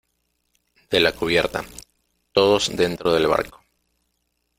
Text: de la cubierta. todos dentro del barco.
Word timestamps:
de 0.89 0.99
la 0.99 1.11
cubierta. 1.11 1.63
todos 2.31 2.75
dentro 2.75 3.13
del 3.13 3.27
barco. 3.27 3.61